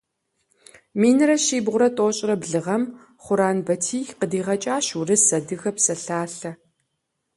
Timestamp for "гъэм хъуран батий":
2.65-4.03